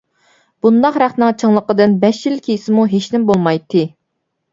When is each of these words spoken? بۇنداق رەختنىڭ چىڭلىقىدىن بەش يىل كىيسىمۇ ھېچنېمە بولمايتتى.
بۇنداق 0.65 0.95
رەختنىڭ 1.01 1.35
چىڭلىقىدىن 1.43 1.93
بەش 2.05 2.21
يىل 2.29 2.39
كىيسىمۇ 2.47 2.87
ھېچنېمە 2.95 3.29
بولمايتتى. 3.33 3.85